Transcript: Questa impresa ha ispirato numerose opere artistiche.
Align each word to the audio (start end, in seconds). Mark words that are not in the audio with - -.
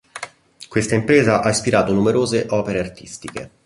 Questa 0.67 0.95
impresa 0.95 1.43
ha 1.43 1.49
ispirato 1.51 1.93
numerose 1.93 2.47
opere 2.49 2.79
artistiche. 2.79 3.51